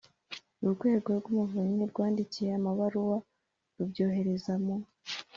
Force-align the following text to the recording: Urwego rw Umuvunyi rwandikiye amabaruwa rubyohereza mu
Urwego 0.63 1.09
rw 1.19 1.25
Umuvunyi 1.31 1.83
rwandikiye 1.91 2.51
amabaruwa 2.59 3.17
rubyohereza 3.77 4.53
mu 4.63 4.75